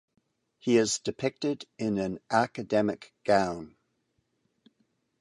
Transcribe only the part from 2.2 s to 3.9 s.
academic gown.